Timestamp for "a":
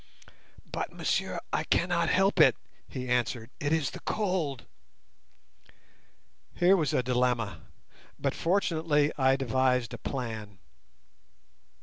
6.91-7.03, 9.93-9.99